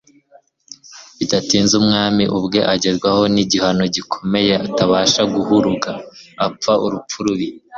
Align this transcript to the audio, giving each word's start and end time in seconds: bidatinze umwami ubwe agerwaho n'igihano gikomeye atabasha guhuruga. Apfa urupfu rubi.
bidatinze 1.17 1.73
umwami 1.81 2.23
ubwe 2.37 2.59
agerwaho 2.73 3.23
n'igihano 3.33 3.83
gikomeye 3.95 4.53
atabasha 4.67 5.21
guhuruga. 5.33 5.91
Apfa 6.45 6.73
urupfu 6.85 7.17
rubi. 7.25 7.47